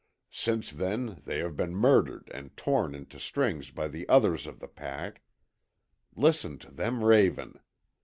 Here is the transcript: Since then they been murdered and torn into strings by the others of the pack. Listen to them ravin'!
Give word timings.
Since 0.31 0.71
then 0.71 1.21
they 1.25 1.47
been 1.51 1.75
murdered 1.75 2.31
and 2.33 2.57
torn 2.57 2.95
into 2.95 3.19
strings 3.19 3.69
by 3.69 3.87
the 3.87 4.09
others 4.09 4.47
of 4.47 4.59
the 4.59 4.67
pack. 4.67 5.21
Listen 6.15 6.57
to 6.57 6.71
them 6.71 7.03
ravin'! 7.03 7.59